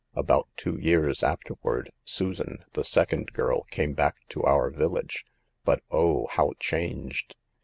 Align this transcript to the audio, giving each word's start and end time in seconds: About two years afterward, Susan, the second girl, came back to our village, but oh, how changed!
About 0.15 0.49
two 0.57 0.79
years 0.79 1.21
afterward, 1.21 1.91
Susan, 2.03 2.65
the 2.73 2.83
second 2.83 3.33
girl, 3.33 3.65
came 3.69 3.93
back 3.93 4.15
to 4.29 4.43
our 4.43 4.71
village, 4.71 5.27
but 5.63 5.83
oh, 5.91 6.25
how 6.31 6.53
changed! 6.59 7.35